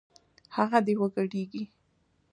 هغه 0.55 0.79
دې 0.85 0.93
وګډېږي 0.99 1.63